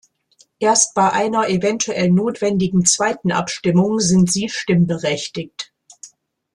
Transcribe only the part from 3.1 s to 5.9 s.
Abstimmung sind sie stimmberechtigt.